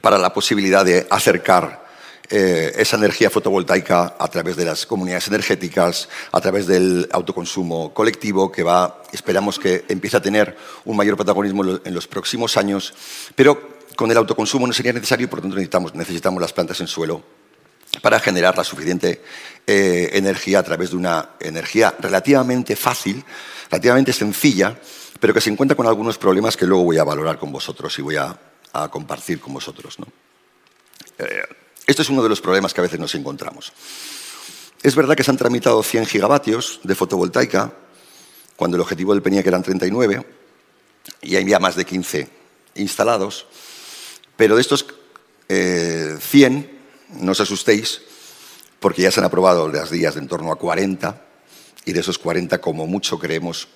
para 0.00 0.18
la 0.18 0.34
posibilidad 0.34 0.84
de 0.84 1.06
acercar 1.08 1.86
eh, 2.28 2.72
esa 2.76 2.96
energía 2.96 3.30
fotovoltaica 3.30 4.16
a 4.18 4.28
través 4.28 4.56
de 4.56 4.64
las 4.64 4.84
comunidades 4.84 5.28
energéticas, 5.28 6.08
a 6.32 6.40
través 6.40 6.66
del 6.66 7.08
autoconsumo 7.12 7.94
colectivo, 7.94 8.50
que 8.50 8.64
va, 8.64 9.02
esperamos 9.12 9.60
que 9.60 9.84
empiece 9.88 10.16
a 10.16 10.22
tener 10.22 10.56
un 10.84 10.96
mayor 10.96 11.14
protagonismo 11.14 11.78
en 11.84 11.94
los 11.94 12.08
próximos 12.08 12.56
años, 12.56 12.92
pero 13.36 13.75
con 13.96 14.10
el 14.10 14.16
autoconsumo 14.16 14.66
no 14.66 14.72
sería 14.72 14.92
necesario, 14.92 15.28
por 15.28 15.38
lo 15.38 15.42
tanto 15.42 15.56
necesitamos, 15.94 16.40
las 16.40 16.52
plantas 16.52 16.80
en 16.80 16.86
suelo 16.86 17.22
para 18.02 18.20
generar 18.20 18.56
la 18.56 18.64
suficiente 18.64 19.22
eh, 19.66 20.10
energía 20.12 20.58
a 20.58 20.62
través 20.62 20.90
de 20.90 20.96
una 20.96 21.30
energía 21.40 21.94
relativamente 21.98 22.76
fácil, 22.76 23.24
relativamente 23.70 24.12
sencilla, 24.12 24.78
pero 25.18 25.32
que 25.32 25.40
se 25.40 25.50
encuentra 25.50 25.76
con 25.76 25.86
algunos 25.86 26.18
problemas 26.18 26.56
que 26.56 26.66
luego 26.66 26.84
voy 26.84 26.98
a 26.98 27.04
valorar 27.04 27.38
con 27.38 27.50
vosotros 27.50 27.98
y 27.98 28.02
voy 28.02 28.16
a, 28.16 28.38
compartir 28.90 29.40
con 29.40 29.54
vosotros. 29.54 29.98
¿no? 29.98 30.06
Eh, 31.18 31.42
este 31.86 32.02
es 32.02 32.10
uno 32.10 32.22
de 32.22 32.28
los 32.28 32.42
problemas 32.42 32.74
que 32.74 32.82
a 32.82 32.82
veces 32.82 33.00
nos 33.00 33.14
encontramos. 33.14 33.72
Es 34.82 34.94
verdad 34.94 35.16
que 35.16 35.24
se 35.24 35.30
han 35.30 35.38
tramitado 35.38 35.82
100 35.82 36.04
gigavatios 36.04 36.80
de 36.82 36.94
fotovoltaica, 36.94 37.72
cuando 38.56 38.76
el 38.76 38.82
objetivo 38.82 39.14
del 39.14 39.22
PENIAC 39.22 39.46
eran 39.46 39.62
39, 39.62 40.26
y 41.22 41.36
hay 41.36 41.44
más 41.58 41.76
de 41.76 41.86
15 41.86 42.28
instalados, 42.74 43.46
pero 44.36 44.54
de 44.54 44.60
estos 44.60 44.86
100, 45.48 45.48
eh, 45.48 46.80
no 47.20 47.32
os 47.32 47.40
asustéis, 47.40 48.02
porque 48.80 49.02
ya 49.02 49.10
se 49.10 49.20
han 49.20 49.26
aprobado 49.26 49.68
las 49.68 49.90
días 49.90 50.14
de 50.14 50.20
en 50.20 50.28
torno 50.28 50.52
a 50.52 50.56
40, 50.56 51.22
y 51.84 51.92
de 51.92 52.00
esos 52.00 52.18
40 52.18 52.60
como 52.60 52.86
mucho 52.86 53.18
creemos 53.18 53.68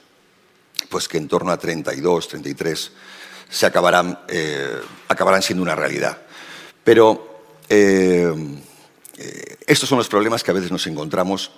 pues 0.89 1.09
que 1.09 1.19
en 1.19 1.29
torno 1.29 1.53
a 1.53 1.59
32, 1.59 2.29
33 2.29 2.93
se 3.49 3.67
acabarán, 3.67 4.19
eh, 4.29 4.81
acabarán 5.09 5.43
siendo 5.43 5.63
una 5.63 5.75
realidad. 5.75 6.19
Pero 6.83 7.43
eh, 7.69 8.33
estos 9.67 9.89
son 9.89 9.99
los 9.99 10.09
problemas 10.09 10.43
que 10.43 10.51
a 10.51 10.55
veces 10.55 10.73
nos 10.73 10.87
encontramos 10.87 11.53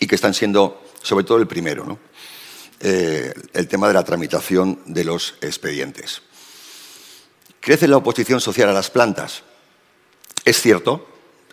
y 0.00 0.06
que 0.06 0.14
están 0.14 0.34
siendo, 0.34 0.82
sobre 1.02 1.24
todo 1.24 1.38
el 1.38 1.46
primero. 1.46 1.98
Eh, 2.80 3.32
el 3.54 3.68
tema 3.68 3.88
de 3.88 3.94
la 3.94 4.04
tramitación 4.04 4.80
de 4.86 5.04
los 5.04 5.34
expedientes. 5.40 6.22
¿Crece 7.68 7.86
la 7.86 7.98
oposición 7.98 8.40
social 8.40 8.70
a 8.70 8.72
las 8.72 8.88
plantas? 8.88 9.42
Es 10.46 10.58
cierto, 10.58 11.06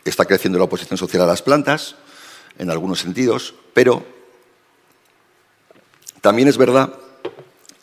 está 0.05 0.23
creciendo 0.23 0.57
la 0.57 0.63
oposición 0.63 0.97
social 0.97 1.21
a 1.23 1.25
las 1.25 1.41
plantas, 1.41 1.97
en 2.57 2.71
algunos 2.71 3.01
sentidos, 3.01 3.53
pero 3.73 4.01
también 6.21 6.47
es 6.47 6.57
verdad 6.57 6.93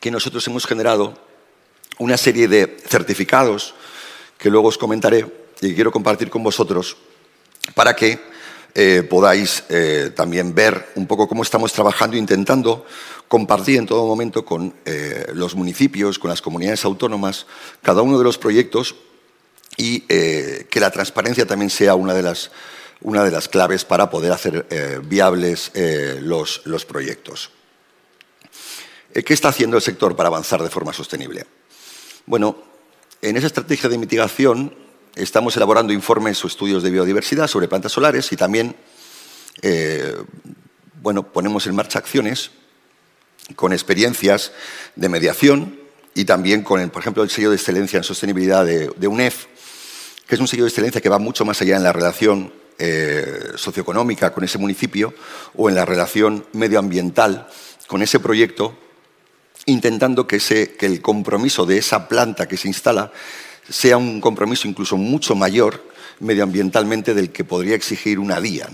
que 0.01 0.11
nosotros 0.11 0.47
hemos 0.47 0.65
generado 0.65 1.13
una 1.99 2.17
serie 2.17 2.49
de 2.49 2.79
certificados 2.89 3.75
que 4.39 4.49
luego 4.49 4.69
os 4.69 4.79
comentaré 4.79 5.27
y 5.61 5.75
quiero 5.75 5.93
compartir 5.93 6.31
con 6.31 6.43
vosotros 6.43 6.97
para 7.75 7.95
que 7.95 8.19
eh, 8.75 9.03
podáis 9.03 9.65
eh, 9.69 10.11
también 10.15 10.55
ver 10.55 10.93
un 10.95 11.07
poco 11.07 11.29
cómo 11.29 11.43
estamos 11.43 11.73
trabajando, 11.73 12.17
intentando 12.17 12.87
compartir 13.29 13.79
en 13.79 13.87
todo 13.87 14.07
momento 14.07 14.47
con 14.47 14.75
eh, 14.87 15.27
los 15.35 15.55
municipios, 15.55 16.19
con 16.19 16.31
las 16.31 16.41
comunidades 16.41 16.85
autónomas, 16.87 17.47
cada 17.83 18.01
uno 18.01 18.17
de 18.17 18.25
los 18.25 18.39
proyectos 18.39 18.95
y 19.77 20.01
que 20.01 20.81
la 20.81 20.91
transparencia 20.91 21.47
también 21.47 21.71
sea 21.71 21.95
una 21.95 22.13
de 22.13 22.23
las, 22.23 22.51
una 23.01 23.25
de 23.25 23.31
las 23.31 23.49
claves 23.49 23.87
para 23.87 24.11
poder 24.11 24.31
hacer 24.31 24.67
viables 25.03 25.73
los, 26.21 26.61
los 26.67 26.85
proyectos. 26.85 27.51
¿Qué 29.15 29.33
está 29.33 29.49
haciendo 29.49 29.79
el 29.79 29.83
sector 29.83 30.15
para 30.15 30.27
avanzar 30.27 30.63
de 30.63 30.69
forma 30.69 30.93
sostenible? 30.93 31.47
Bueno, 32.27 32.63
en 33.23 33.39
esa 33.39 33.47
estrategia 33.47 33.89
de 33.89 33.97
mitigación 33.97 34.77
estamos 35.17 35.57
elaborando 35.57 35.93
informes 35.93 36.43
o 36.45 36.47
estudios 36.47 36.83
de 36.83 36.91
biodiversidad 36.91 37.47
sobre 37.47 37.69
plantas 37.69 37.93
solares 37.93 38.33
y 38.33 38.37
también 38.37 38.77
eh, 39.61 40.17
bueno, 41.03 41.33
ponemos 41.33 41.67
en 41.67 41.75
marcha 41.75 41.99
acciones 41.99 42.53
con 43.57 43.73
experiencias 43.73 44.53
de 44.97 45.09
mediación 45.09 45.79
y 46.15 46.25
también 46.25 46.63
con, 46.63 46.89
por 46.91 47.03
ejemplo, 47.03 47.23
el 47.23 47.31
sello 47.31 47.51
de 47.51 47.57
excelencia 47.57 47.97
en 47.97 48.05
sostenibilidad 48.05 48.65
de, 48.65 49.09
UNEF, 49.09 49.47
que 50.27 50.35
es 50.35 50.41
un 50.41 50.49
sello 50.49 50.65
de 50.65 50.69
excelencia 50.69 51.01
que 51.01 51.09
va 51.09 51.19
mucho 51.19 51.45
más 51.45 51.61
allá 51.61 51.77
en 51.77 51.83
la 51.83 51.93
relación 51.93 52.53
eh, 52.79 53.53
socioeconómica 53.57 54.33
con 54.33 54.45
ese 54.45 54.59
municipio 54.59 55.15
o 55.57 55.69
en 55.69 55.75
la 55.75 55.85
relación 55.85 56.47
medioambiental 56.53 57.49
con 57.87 58.03
ese 58.03 58.21
proyecto, 58.21 58.79
intentando 59.67 60.27
que, 60.27 60.39
que 60.39 60.87
el 60.87 61.03
compromiso 61.03 61.67
de 61.67 61.79
esa 61.79 62.09
planta 62.09 62.47
que 62.47 62.57
se 62.57 62.69
instala 62.69 63.13
sea 63.69 63.97
un 63.97 64.21
compromiso 64.21 64.69
incluso 64.69 64.97
mucho 64.97 65.35
mayor 65.35 65.93
medioambientalmente 66.21 67.15
del 67.15 67.31
que 67.31 67.45
podría 67.45 67.75
exigir 67.75 68.19
una 68.19 68.41
día. 68.41 68.69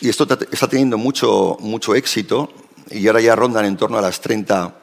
Y 0.00 0.08
esto 0.08 0.26
está 0.50 0.68
teniendo 0.68 0.98
mucho, 0.98 1.56
mucho 1.60 1.94
éxito 1.94 2.52
y 2.90 3.06
ahora 3.06 3.20
ya 3.20 3.36
rondan 3.36 3.64
en 3.64 3.76
torno 3.76 3.98
a 3.98 4.02
las 4.02 4.20
30, 4.20 4.74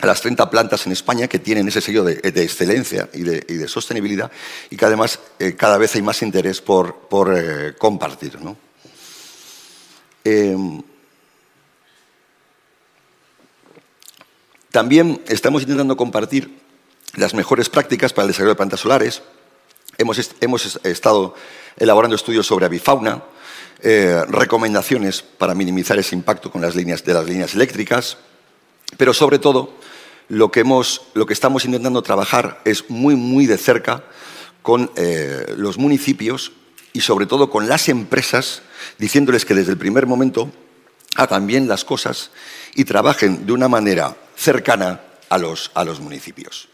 a 0.00 0.06
las 0.06 0.20
30 0.20 0.48
plantas 0.50 0.86
en 0.86 0.92
España 0.92 1.28
que 1.28 1.38
tienen 1.38 1.68
ese 1.68 1.80
sello 1.80 2.04
de, 2.04 2.20
excelencia 2.22 3.08
y 3.12 3.22
de, 3.22 3.68
sostenibilidad 3.68 4.30
y 4.70 4.76
que 4.76 4.84
además 4.84 5.20
eh, 5.38 5.54
cada 5.56 5.78
vez 5.78 5.94
hay 5.94 6.02
más 6.02 6.22
interés 6.22 6.60
por, 6.60 7.08
por 7.08 7.36
eh, 7.36 7.74
compartir. 7.76 8.38
Em, 10.24 10.82
también 14.70 15.22
estamos 15.28 15.62
intentando 15.62 15.96
compartir 15.96 16.65
las 17.16 17.34
mejores 17.34 17.68
prácticas 17.68 18.12
para 18.12 18.24
el 18.24 18.28
desarrollo 18.28 18.52
de 18.52 18.56
plantas 18.56 18.80
solares. 18.80 19.22
Hemos, 19.98 20.18
estado 20.84 21.34
elaborando 21.76 22.16
estudios 22.16 22.46
sobre 22.46 22.66
avifauna, 22.66 23.22
eh, 23.82 24.22
recomendaciones 24.28 25.22
para 25.22 25.54
minimizar 25.54 25.98
ese 25.98 26.14
impacto 26.14 26.50
con 26.50 26.60
las 26.60 26.74
líneas 26.74 27.02
de 27.04 27.14
las 27.14 27.24
líneas 27.24 27.54
eléctricas, 27.54 28.18
pero 28.96 29.14
sobre 29.14 29.38
todo 29.38 29.74
lo 30.28 30.50
que, 30.50 30.64
estamos 31.30 31.64
intentando 31.64 32.02
trabajar 32.02 32.60
es 32.64 32.90
muy, 32.90 33.16
muy 33.16 33.46
de 33.46 33.58
cerca 33.58 34.04
con 34.62 34.90
eh, 34.96 35.54
los 35.56 35.78
municipios 35.78 36.52
y 36.92 37.00
sobre 37.00 37.26
todo 37.26 37.50
con 37.50 37.68
las 37.68 37.88
empresas, 37.88 38.62
diciéndoles 38.98 39.44
que 39.44 39.54
desde 39.54 39.72
el 39.72 39.78
primer 39.78 40.06
momento 40.06 40.50
hagan 41.16 41.46
bien 41.46 41.68
las 41.68 41.84
cosas 41.84 42.30
y 42.74 42.84
trabajen 42.84 43.46
de 43.46 43.52
una 43.52 43.68
manera 43.68 44.16
cercana 44.36 45.00
a 45.28 45.38
los 45.38 46.00
municipios. 46.00 46.68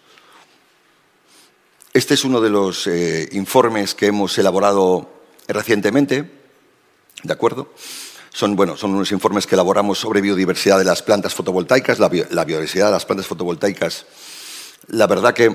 Este 1.95 2.15
es 2.15 2.25
uno 2.25 2.41
de 2.41 2.49
los 2.49 2.87
eh, 2.87 3.29
informes 3.33 3.95
que 3.95 4.07
hemos 4.07 4.39
elaborado 4.39 5.11
recientemente, 5.47 6.25
¿de 7.23 7.33
acuerdo? 7.35 7.71
Son, 8.33 8.57
bueno, 8.57 8.79
son 8.79 8.95
unos 8.95 9.13
informes 9.13 9.47
que 9.47 9.57
elaboramos 9.57 9.99
sobre 9.99 10.23
biodiversidad 10.23 10.79
de 10.79 10.87
las 10.87 11.03
plantas 11.03 11.35
fotovoltaicas, 11.35 11.99
la, 11.99 12.09
biodiversidad 12.09 12.87
de 12.87 12.93
las 12.93 13.05
plantas 13.05 13.27
fotovoltaicas. 13.27 14.07
La 14.87 15.07
verdad 15.07 15.35
que 15.35 15.55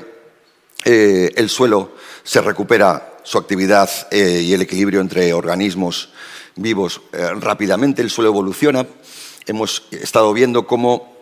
eh, 0.86 1.32
el 1.36 1.50
suelo 1.50 1.94
se 2.24 2.39
recupera 2.41 3.17
su 3.24 3.39
actividad 3.39 3.89
eh, 4.12 4.44
y 4.44 4.53
el 4.53 4.62
equilibrio 4.62 5.01
entre 5.01 5.34
organismos 5.34 6.10
vivos 6.56 7.01
rápidamente, 7.39 8.03
el 8.03 8.12
suelo 8.12 8.29
evoluciona. 8.29 8.86
Hemos 9.48 9.88
estado 9.89 10.34
viendo 10.34 10.67
cómo 10.67 11.17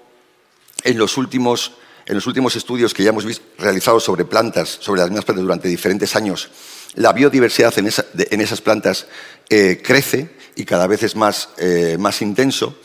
en 0.84 0.98
los 0.98 1.18
últimos 1.18 1.72
en 2.06 2.16
los 2.16 2.28
últimos 2.28 2.56
estudios 2.56 2.94
que 2.94 3.04
ya 3.04 3.10
hemos 3.10 3.26
realizado 3.58 4.00
sobre 4.00 4.26
plantas, 4.26 4.70
sobre 4.80 5.02
las 5.02 5.10
mismas 5.10 5.26
plantas 5.26 5.44
durante 5.44 5.68
diferentes 5.68 6.16
años, 6.16 6.50
la 6.96 7.12
biodiversidad 7.14 7.74
en, 7.78 8.42
esas 8.42 8.62
plantas 8.62 9.08
eh, 9.50 9.82
crece 9.84 10.36
y 10.56 10.66
cada 10.66 10.88
vez 10.88 11.04
es 11.04 11.16
más, 11.16 11.50
eh, 11.58 11.98
más 12.00 12.22
intenso 12.22 12.78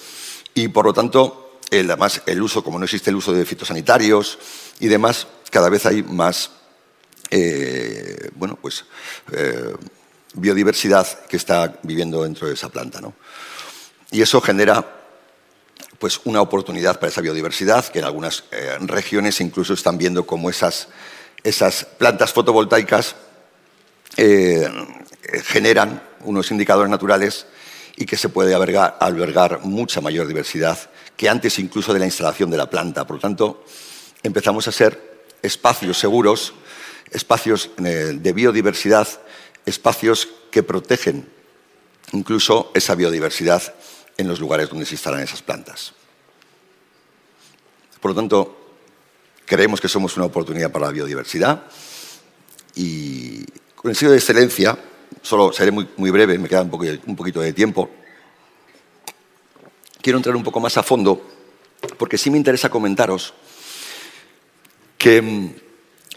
y 0.54 0.68
por 0.68 0.86
lo 0.86 0.92
tanto 0.92 1.58
el, 1.70 1.88
además 1.90 2.22
el 2.26 2.42
uso, 2.42 2.64
como 2.64 2.78
no 2.78 2.84
existe 2.84 3.10
el 3.10 3.16
uso 3.16 3.32
de 3.32 3.44
fitosanitarios 3.44 4.38
y 4.80 4.88
demás, 4.88 5.26
cada 5.50 5.68
vez 5.68 5.86
hay 5.86 6.02
más 6.02 6.50
eh, 7.30 8.30
bueno, 8.34 8.58
pues, 8.60 8.84
biodiversidad 10.34 11.06
que 11.26 11.36
está 11.36 11.78
viviendo 11.82 12.24
dentro 12.24 12.48
de 12.48 12.54
esa 12.54 12.68
planta. 12.68 13.00
¿no? 13.00 13.14
Y 14.10 14.22
eso 14.22 14.40
genera 14.40 14.99
pues 16.00 16.18
una 16.24 16.40
oportunidad 16.40 16.98
para 16.98 17.12
esa 17.12 17.20
biodiversidad, 17.20 17.84
que 17.84 17.98
en 17.98 18.06
algunas 18.06 18.44
eh, 18.50 18.78
regiones 18.80 19.38
incluso 19.42 19.74
están 19.74 19.98
viendo 19.98 20.26
cómo 20.26 20.48
esas, 20.48 20.88
esas 21.44 21.84
plantas 21.84 22.32
fotovoltaicas 22.32 23.16
eh, 24.16 24.66
generan 25.44 26.02
unos 26.24 26.50
indicadores 26.50 26.90
naturales 26.90 27.46
y 27.96 28.06
que 28.06 28.16
se 28.16 28.30
puede 28.30 28.54
albergar, 28.54 29.60
mucha 29.62 30.00
mayor 30.00 30.26
diversidad 30.26 30.78
que 31.18 31.28
antes 31.28 31.58
incluso 31.58 31.92
de 31.92 31.98
la 31.98 32.06
instalación 32.06 32.50
de 32.50 32.56
la 32.56 32.70
planta. 32.70 33.06
Por 33.06 33.16
lo 33.16 33.20
tanto, 33.20 33.62
empezamos 34.22 34.66
a 34.68 34.72
ser 34.72 35.26
espacios 35.42 35.98
seguros, 35.98 36.54
espacios 37.10 37.72
eh, 37.84 38.14
de 38.14 38.32
biodiversidad, 38.32 39.06
espacios 39.66 40.28
que 40.50 40.62
protegen 40.62 41.28
incluso 42.12 42.70
esa 42.74 42.94
biodiversidad 42.94 43.74
en 44.16 44.28
los 44.28 44.40
lugares 44.40 44.68
donde 44.68 44.86
se 44.86 44.94
instalan 44.94 45.22
esas 45.22 45.42
plantas. 45.42 45.92
Por 48.00 48.12
lo 48.12 48.14
tanto, 48.14 48.74
creemos 49.44 49.80
que 49.80 49.88
somos 49.88 50.16
una 50.16 50.26
oportunidad 50.26 50.70
para 50.70 50.86
la 50.86 50.92
biodiversidad 50.92 51.64
y 52.74 53.44
con 53.74 53.90
el 53.90 53.96
sello 53.96 54.12
de 54.12 54.18
excelencia, 54.18 54.78
solo 55.22 55.52
seré 55.52 55.70
muy, 55.70 55.88
muy 55.96 56.10
breve, 56.10 56.38
me 56.38 56.48
queda 56.48 56.62
un, 56.62 56.70
poquito 57.16 57.40
de 57.40 57.52
tiempo, 57.52 57.90
quiero 60.00 60.18
entrar 60.18 60.36
un 60.36 60.44
poco 60.44 60.60
más 60.60 60.76
a 60.76 60.82
fondo 60.82 61.26
porque 61.98 62.18
sí 62.18 62.30
me 62.30 62.36
interesa 62.36 62.68
comentaros 62.68 63.34
que 64.96 65.20
mm, 65.20 65.54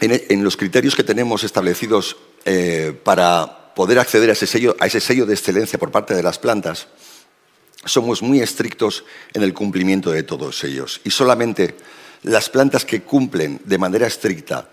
en, 0.00 0.44
los 0.44 0.56
criterios 0.56 0.94
que 0.94 1.04
tenemos 1.04 1.44
establecidos 1.44 2.16
eh, 2.44 2.98
para 3.02 3.74
poder 3.74 3.98
acceder 3.98 4.30
a 4.30 4.34
ese, 4.34 4.46
sello, 4.46 4.76
a 4.78 4.86
ese 4.86 5.00
sello 5.00 5.26
de 5.26 5.34
excelencia 5.34 5.78
por 5.78 5.90
parte 5.90 6.14
de 6.14 6.22
las 6.22 6.38
plantas, 6.38 6.88
somos 7.84 8.22
muy 8.22 8.40
estrictos 8.40 9.04
en 9.32 9.42
el 9.42 9.54
cumplimiento 9.54 10.10
de 10.10 10.22
todos 10.22 10.62
ellos. 10.64 11.00
Y 11.04 11.10
solamente 11.10 11.76
las 12.22 12.48
plantas 12.48 12.84
que 12.84 13.02
cumplen 13.02 13.60
de 13.64 13.78
manera 13.78 14.06
estricta 14.06 14.70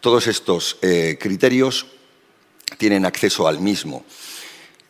todos 0.00 0.26
estos 0.26 0.76
eh, 0.82 1.16
criterios 1.18 1.86
tienen 2.76 3.06
acceso 3.06 3.48
al 3.48 3.58
mismo. 3.58 4.04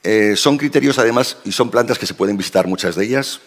Eh, 0.03 0.35
son 0.37 0.59
criterios, 0.59 0.99
además, 0.99 1.37
y 1.45 1.53
son 1.53 1.71
plantas 1.71 1.99
que 2.01 2.07
se 2.07 2.15
pueden 2.15 2.37
visitar 2.37 2.67
muchas 2.67 2.97
de 2.97 3.05
ellas. 3.05 3.41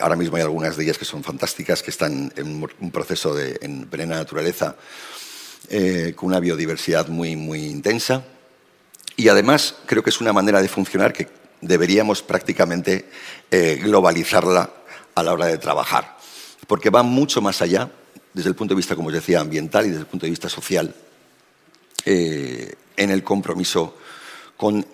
ahora 0.00 0.16
mismo 0.16 0.36
hay 0.36 0.42
algunas 0.42 0.76
de 0.76 0.82
ellas 0.82 0.98
que 0.98 1.04
son 1.04 1.22
fantásticas, 1.22 1.82
que 1.82 1.90
están 1.90 2.32
en 2.36 2.68
un 2.80 2.90
proceso 2.90 3.34
de, 3.34 3.56
en 3.62 3.86
plena 3.86 4.16
naturaleza, 4.16 4.76
eh, 5.70 6.12
con 6.16 6.26
una 6.28 6.40
biodiversidad 6.40 7.06
muy, 7.06 7.36
muy 7.36 7.66
intensa. 7.66 8.24
Y 9.16 9.28
además 9.28 9.76
creo 9.86 10.02
que 10.02 10.10
es 10.10 10.20
una 10.20 10.32
manera 10.32 10.60
de 10.60 10.68
funcionar 10.68 11.12
que 11.12 11.28
deberíamos 11.60 12.22
prácticamente 12.22 13.08
eh, 13.50 13.80
globalizarla 13.82 14.70
a 15.14 15.22
la 15.22 15.32
hora 15.32 15.46
de 15.46 15.58
trabajar, 15.58 16.16
porque 16.66 16.90
va 16.90 17.02
mucho 17.02 17.40
más 17.40 17.62
allá, 17.62 17.90
desde 18.32 18.50
el 18.50 18.54
punto 18.54 18.74
de 18.74 18.76
vista, 18.76 18.96
como 18.96 19.08
os 19.08 19.14
decía, 19.14 19.40
ambiental 19.40 19.86
y 19.86 19.88
desde 19.88 20.02
el 20.02 20.06
punto 20.06 20.26
de 20.26 20.30
vista 20.30 20.48
social, 20.48 20.94
eh, 22.04 22.74
en 22.96 23.10
el 23.10 23.22
compromiso 23.22 23.96
con, 24.56 24.86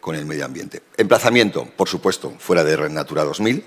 con, 0.00 0.14
el 0.14 0.24
medio 0.26 0.44
ambiente. 0.44 0.82
Emplazamiento, 0.96 1.66
por 1.76 1.88
supuesto, 1.88 2.32
fuera 2.38 2.62
de 2.62 2.76
Red 2.76 2.90
Natura 2.90 3.24
2000 3.24 3.64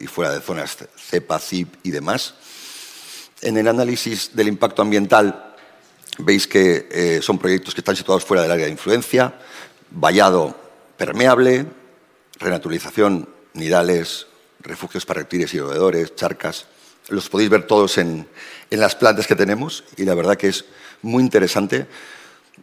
y 0.00 0.06
fuera 0.06 0.32
de 0.32 0.40
zonas 0.40 0.76
CEPA, 0.96 1.38
CIP 1.38 1.74
y 1.82 1.90
demás. 1.90 2.34
En 3.40 3.56
el 3.56 3.66
análisis 3.66 4.30
del 4.34 4.48
impacto 4.48 4.82
ambiental 4.82 5.54
Veis 6.18 6.46
que 6.46 6.86
eh, 6.90 7.20
son 7.22 7.38
proyectos 7.38 7.74
que 7.74 7.80
están 7.80 7.96
situados 7.96 8.24
fuera 8.24 8.42
del 8.42 8.52
área 8.52 8.66
de 8.66 8.72
influencia, 8.72 9.34
vallado 9.90 10.56
permeable, 10.96 11.66
renaturalización, 12.38 13.28
nidales, 13.54 14.26
refugios 14.60 15.06
para 15.06 15.20
reptiles 15.20 15.52
y 15.54 15.60
roedores, 15.60 16.14
charcas. 16.16 16.66
Los 17.08 17.28
podéis 17.28 17.50
ver 17.50 17.66
todos 17.66 17.98
en, 17.98 18.26
en 18.70 18.80
las 18.80 18.94
plantas 18.94 19.26
que 19.26 19.36
tenemos 19.36 19.84
y 19.96 20.04
la 20.04 20.14
verdad 20.14 20.36
que 20.36 20.48
es 20.48 20.64
muy 21.02 21.22
interesante. 21.22 21.86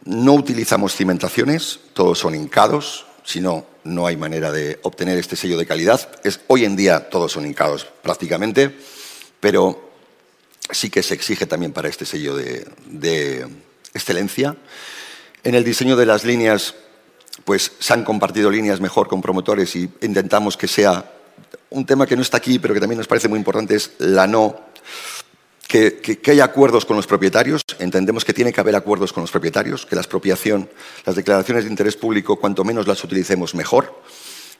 No 0.04 0.34
utilizamos 0.34 0.94
cimentaciones, 0.94 1.80
todos 1.94 2.18
son 2.18 2.34
hincados, 2.34 3.06
si 3.24 3.40
no, 3.40 3.66
no 3.84 4.06
hay 4.06 4.16
manera 4.16 4.50
de 4.50 4.78
obtener 4.82 5.18
este 5.18 5.36
sello 5.36 5.58
de 5.58 5.66
calidad. 5.66 6.08
Es, 6.24 6.40
hoy 6.48 6.64
en 6.64 6.76
día 6.76 7.08
todos 7.08 7.32
son 7.32 7.46
hincados 7.46 7.86
prácticamente, 8.02 8.76
pero 9.40 9.90
sí 10.70 10.90
que 10.90 11.02
se 11.02 11.14
exige 11.14 11.46
también 11.46 11.72
para 11.72 11.88
este 11.88 12.06
sello 12.06 12.36
de, 12.36 13.46
excelencia. 13.94 14.56
En 15.44 15.54
el 15.54 15.64
diseño 15.64 15.96
de 15.96 16.06
las 16.06 16.24
líneas, 16.24 16.74
pues 17.44 17.72
se 17.78 17.92
han 17.92 18.04
compartido 18.04 18.50
líneas 18.50 18.80
mejor 18.80 19.08
con 19.08 19.20
promotores 19.20 19.74
y 19.76 19.90
intentamos 20.00 20.56
que 20.56 20.68
sea 20.68 21.12
un 21.70 21.86
tema 21.86 22.06
que 22.06 22.16
no 22.16 22.22
está 22.22 22.36
aquí, 22.36 22.58
pero 22.58 22.74
que 22.74 22.80
también 22.80 22.98
nos 22.98 23.08
parece 23.08 23.28
muy 23.28 23.38
importante, 23.38 23.74
es 23.74 23.92
la 23.98 24.26
no, 24.26 24.60
que, 25.66 25.96
que, 25.98 26.30
haya 26.30 26.44
acuerdos 26.44 26.84
con 26.84 26.96
los 26.96 27.06
propietarios. 27.06 27.62
Entendemos 27.78 28.24
que 28.24 28.34
tiene 28.34 28.52
que 28.52 28.60
haber 28.60 28.76
acuerdos 28.76 29.12
con 29.12 29.22
los 29.22 29.30
propietarios, 29.30 29.86
que 29.86 29.94
la 29.94 30.02
expropiación, 30.02 30.68
las 31.06 31.16
declaraciones 31.16 31.64
de 31.64 31.70
interés 31.70 31.96
público, 31.96 32.38
cuanto 32.38 32.64
menos 32.64 32.86
las 32.86 33.02
utilicemos, 33.02 33.54
mejor, 33.54 34.02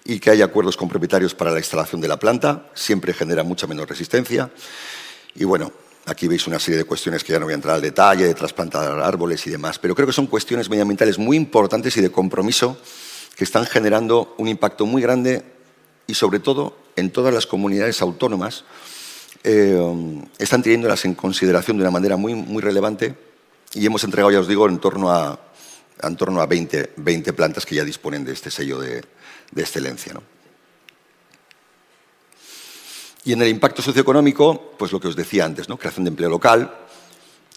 y 0.04 0.18
que 0.20 0.30
haya 0.30 0.46
acuerdos 0.46 0.76
con 0.76 0.88
propietarios 0.88 1.34
para 1.34 1.50
la 1.50 1.58
instalación 1.58 2.00
de 2.00 2.08
la 2.08 2.18
planta, 2.18 2.70
siempre 2.74 3.12
genera 3.12 3.42
mucha 3.42 3.66
menos 3.66 3.88
resistencia. 3.88 4.50
Y 5.34 5.44
bueno, 5.44 5.72
Aquí 6.06 6.26
veis 6.26 6.46
una 6.48 6.58
serie 6.58 6.78
de 6.78 6.84
cuestiones 6.84 7.22
que 7.22 7.32
ya 7.32 7.38
no 7.38 7.46
voy 7.46 7.52
a 7.52 7.54
entrar 7.54 7.76
al 7.76 7.82
detalle, 7.82 8.24
de 8.24 8.34
trasplantar 8.34 9.00
árboles 9.00 9.46
y 9.46 9.50
demás, 9.50 9.78
pero 9.78 9.94
creo 9.94 10.06
que 10.06 10.12
son 10.12 10.26
cuestiones 10.26 10.68
medioambientales 10.68 11.18
muy 11.18 11.36
importantes 11.36 11.96
y 11.96 12.00
de 12.00 12.10
compromiso 12.10 12.76
que 13.36 13.44
están 13.44 13.66
generando 13.66 14.34
un 14.38 14.48
impacto 14.48 14.84
muy 14.84 15.00
grande 15.00 15.42
y 16.08 16.14
sobre 16.14 16.40
todo 16.40 16.76
en 16.96 17.10
todas 17.10 17.32
las 17.32 17.46
comunidades 17.46 18.02
autónomas 18.02 18.64
eh, 19.44 19.80
están 20.38 20.62
teniéndolas 20.62 21.04
en 21.04 21.14
consideración 21.14 21.76
de 21.76 21.84
una 21.84 21.90
manera 21.92 22.16
muy, 22.16 22.34
muy 22.34 22.62
relevante 22.62 23.14
y 23.72 23.86
hemos 23.86 24.02
entregado, 24.02 24.32
ya 24.32 24.40
os 24.40 24.48
digo, 24.48 24.68
en 24.68 24.78
torno 24.78 25.10
a, 25.10 25.38
en 26.02 26.16
torno 26.16 26.40
a 26.40 26.46
20, 26.46 26.94
20 26.96 27.32
plantas 27.32 27.64
que 27.64 27.76
ya 27.76 27.84
disponen 27.84 28.24
de 28.24 28.32
este 28.32 28.50
sello 28.50 28.80
de, 28.80 29.02
de 29.52 29.62
excelencia. 29.62 30.14
¿no? 30.14 30.22
Y 33.24 33.32
en 33.32 33.42
el 33.42 33.48
impacto 33.48 33.82
socioeconómico, 33.82 34.74
pues 34.76 34.90
lo 34.92 35.00
que 35.00 35.08
os 35.08 35.16
decía 35.16 35.44
antes, 35.44 35.68
¿no? 35.68 35.78
creación 35.78 36.04
de 36.04 36.10
empleo 36.10 36.28
local, 36.28 36.74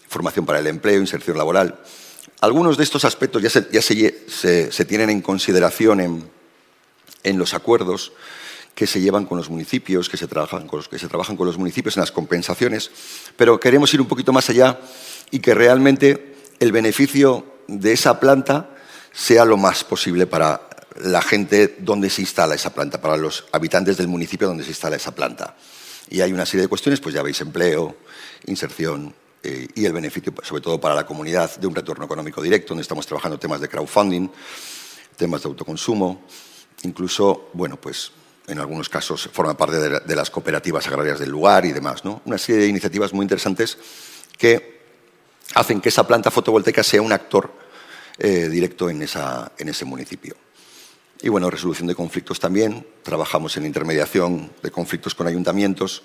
formación 0.08 0.46
para 0.46 0.60
el 0.60 0.66
empleo, 0.66 1.00
inserción 1.00 1.36
laboral. 1.36 1.80
Algunos 2.40 2.76
de 2.76 2.84
estos 2.84 3.04
aspectos 3.04 3.42
ya 3.42 3.50
se, 3.50 3.66
ya 3.72 3.82
se, 3.82 4.84
tienen 4.84 5.10
en 5.10 5.22
consideración 5.22 6.00
en, 6.00 6.30
en, 7.24 7.38
los 7.38 7.54
acuerdos 7.54 8.12
que 8.74 8.86
se 8.86 9.00
llevan 9.00 9.24
con 9.24 9.38
los 9.38 9.48
municipios, 9.48 10.08
que 10.08 10.16
se, 10.16 10.28
trabajan 10.28 10.68
con 10.68 10.78
los, 10.78 10.88
que 10.88 10.98
se 10.98 11.08
trabajan 11.08 11.36
con 11.36 11.46
los 11.46 11.56
municipios 11.56 11.96
en 11.96 12.02
las 12.02 12.12
compensaciones, 12.12 12.90
pero 13.36 13.58
queremos 13.58 13.92
ir 13.94 14.00
un 14.00 14.06
poquito 14.06 14.32
más 14.32 14.50
allá 14.50 14.78
y 15.30 15.40
que 15.40 15.54
realmente 15.54 16.36
el 16.60 16.72
beneficio 16.72 17.44
de 17.66 17.92
esa 17.92 18.20
planta 18.20 18.70
sea 19.12 19.44
lo 19.44 19.56
más 19.56 19.82
posible 19.82 20.26
para 20.26 20.65
la 21.00 21.22
gente 21.22 21.76
donde 21.78 22.10
se 22.10 22.22
instala 22.22 22.54
esa 22.54 22.74
planta, 22.74 23.00
para 23.00 23.16
los 23.16 23.46
habitantes 23.52 23.96
del 23.96 24.08
municipio 24.08 24.48
donde 24.48 24.64
se 24.64 24.70
instala 24.70 24.96
esa 24.96 25.14
planta. 25.14 25.56
Y 26.08 26.20
hay 26.20 26.32
una 26.32 26.46
serie 26.46 26.62
de 26.62 26.68
cuestiones, 26.68 27.00
pues 27.00 27.14
ya 27.14 27.22
veis, 27.22 27.40
empleo, 27.40 27.96
inserción 28.46 29.14
eh, 29.42 29.68
y 29.74 29.84
el 29.84 29.92
beneficio, 29.92 30.32
pues, 30.32 30.48
sobre 30.48 30.62
todo 30.62 30.80
para 30.80 30.94
la 30.94 31.06
comunidad, 31.06 31.56
de 31.56 31.66
un 31.66 31.74
retorno 31.74 32.04
económico 32.04 32.40
directo, 32.40 32.68
donde 32.68 32.82
estamos 32.82 33.06
trabajando 33.06 33.38
temas 33.38 33.60
de 33.60 33.68
crowdfunding, 33.68 34.28
temas 35.16 35.42
de 35.42 35.48
autoconsumo, 35.48 36.24
incluso, 36.82 37.50
bueno, 37.52 37.76
pues 37.76 38.12
en 38.46 38.58
algunos 38.58 38.88
casos 38.88 39.28
forma 39.32 39.56
parte 39.56 39.76
de, 39.76 40.16
las 40.16 40.30
cooperativas 40.30 40.86
agrarias 40.86 41.18
del 41.18 41.30
lugar 41.30 41.64
y 41.64 41.72
demás, 41.72 42.04
¿no? 42.04 42.22
Una 42.24 42.38
serie 42.38 42.62
de 42.62 42.68
iniciativas 42.68 43.12
muy 43.12 43.24
interesantes 43.24 43.76
que 44.38 44.80
hacen 45.54 45.80
que 45.80 45.88
esa 45.88 46.06
planta 46.06 46.30
fotovoltaica 46.30 46.82
sea 46.82 47.02
un 47.02 47.12
actor 47.12 47.52
eh, 48.18 48.48
directo 48.48 48.88
en, 48.88 49.02
esa, 49.02 49.52
en 49.58 49.68
ese 49.68 49.84
municipio. 49.84 50.36
Y 51.22 51.28
bueno, 51.28 51.50
resolución 51.50 51.88
de 51.88 51.94
conflictos 51.94 52.40
también. 52.40 52.86
Trabajamos 53.02 53.56
en 53.56 53.66
intermediación 53.66 54.52
de 54.62 54.70
conflictos 54.70 55.14
con 55.14 55.26
ayuntamientos 55.26 56.02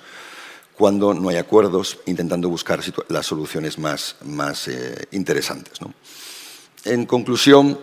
cuando 0.75 1.13
no 1.13 1.29
hay 1.29 1.37
acuerdos, 1.37 1.99
intentando 2.05 2.49
buscar 2.49 2.79
las 3.09 3.25
soluciones 3.25 3.77
más, 3.77 4.15
más 4.23 4.67
eh, 4.67 5.07
interesantes. 5.11 5.79
En 6.85 7.05
conclusión, 7.05 7.79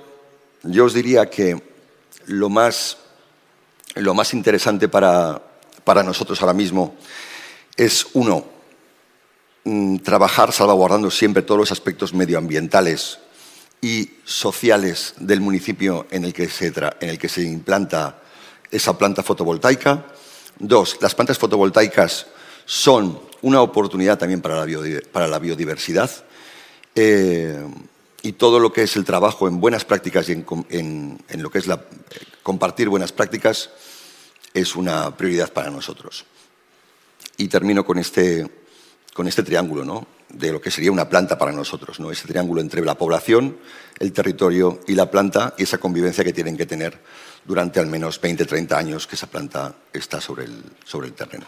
yo 0.64 0.86
os 0.86 0.94
diría 0.94 1.30
que 1.30 1.62
lo 2.26 2.48
más, 2.48 2.98
lo 3.94 4.14
más 4.14 4.34
interesante 4.34 4.88
para, 4.88 5.40
para 5.84 6.02
nosotros 6.02 6.40
ahora 6.40 6.54
mismo 6.54 6.96
es, 7.76 8.06
uno, 8.14 8.44
mm, 9.64 9.98
trabajar 9.98 10.52
salvaguardando 10.52 11.10
siempre 11.10 11.42
todos 11.42 11.60
los 11.60 11.72
aspectos 11.72 12.12
medioambientales 12.12 13.20
y 13.80 14.10
sociales 14.24 15.14
del 15.18 15.40
municipio 15.40 16.06
en 16.10 16.24
el 16.24 16.32
que 16.32 16.48
se, 16.48 16.72
en 17.00 17.08
el 17.08 17.18
que 17.18 17.28
se 17.28 17.42
implanta 17.42 18.20
esa 18.70 18.98
planta 18.98 19.22
fotovoltaica. 19.22 20.06
Dos, 20.58 20.98
las 21.00 21.14
plantas 21.14 21.38
fotovoltaicas 21.38 22.26
son 22.64 23.20
una 23.42 23.62
oportunidad 23.62 24.18
también 24.18 24.40
para 24.40 24.56
la, 24.56 25.38
biodiversidad 25.38 26.10
eh, 26.94 27.64
y 28.22 28.32
todo 28.32 28.58
lo 28.58 28.72
que 28.72 28.82
es 28.82 28.96
el 28.96 29.04
trabajo 29.04 29.46
en 29.46 29.60
buenas 29.60 29.84
prácticas 29.84 30.28
y 30.28 30.32
en, 30.32 31.18
en, 31.28 31.42
lo 31.42 31.50
que 31.50 31.58
es 31.58 31.68
la, 31.68 31.84
compartir 32.42 32.88
buenas 32.88 33.12
prácticas 33.12 33.70
es 34.52 34.74
una 34.74 35.16
prioridad 35.16 35.52
para 35.52 35.70
nosotros. 35.70 36.24
Y 37.36 37.46
termino 37.46 37.84
con 37.84 37.98
este, 37.98 38.50
con 39.14 39.28
este 39.28 39.44
triángulo, 39.44 39.84
¿no? 39.84 40.17
De 40.28 40.52
lo 40.52 40.60
que 40.60 40.70
sería 40.70 40.92
una 40.92 41.08
planta 41.08 41.38
para 41.38 41.52
nosotros, 41.52 42.00
¿no? 42.00 42.10
ese 42.10 42.28
triángulo 42.28 42.60
entre 42.60 42.84
la 42.84 42.96
población, 42.96 43.58
el 43.98 44.12
territorio 44.12 44.80
y 44.86 44.94
la 44.94 45.10
planta 45.10 45.54
y 45.56 45.62
esa 45.62 45.78
convivencia 45.78 46.24
que 46.24 46.32
tienen 46.32 46.56
que 46.56 46.66
tener 46.66 46.98
durante 47.44 47.80
al 47.80 47.86
menos 47.86 48.20
20, 48.20 48.44
30 48.44 48.76
años 48.78 49.06
que 49.06 49.14
esa 49.14 49.26
planta 49.26 49.74
está 49.92 50.20
sobre 50.20 50.44
el, 50.44 50.62
sobre 50.84 51.08
el 51.08 51.14
terreno. 51.14 51.46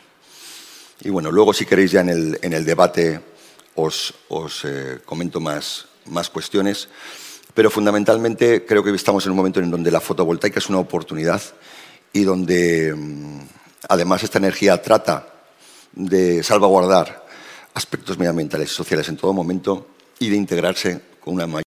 Y 1.03 1.11
bueno, 1.11 1.31
luego 1.31 1.53
si 1.53 1.67
queréis 1.67 1.91
ya 1.93 2.01
en 2.01 2.09
el, 2.09 2.39
en 2.43 2.53
el 2.53 2.65
debate 2.65 3.21
os, 3.75 4.15
os 4.29 4.65
eh, 4.65 5.01
comento 5.05 5.41
más, 5.41 5.87
más 6.07 6.31
cuestiones, 6.31 6.89
pero 7.55 7.71
fundamentalmente 7.71 8.65
creo 8.65 8.83
que 8.83 8.95
estamos 8.95 9.25
en 9.27 9.33
un 9.33 9.37
momento 9.37 9.61
en 9.61 9.71
donde 9.71 9.91
la 9.91 10.01
fotovoltaica 10.01 10.59
es 10.59 10.69
una 10.69 10.79
oportunidad 10.79 11.43
y 12.13 12.25
donde 12.25 12.95
mm, 12.95 13.41
además 13.89 14.23
esta 14.23 14.39
energía 14.39 14.81
trata 14.83 15.27
de 15.93 16.43
salvaguardar 16.43 17.27
aspectos 17.75 18.19
medioambientales 18.19 18.71
y 18.71 18.75
sociales 18.75 19.09
en 19.09 19.17
todo 19.17 19.33
momento 19.33 19.89
y 20.19 20.29
de 20.29 20.37
integrarse 20.37 21.01
con 21.21 21.35
una 21.35 21.47
mayor 21.47 21.70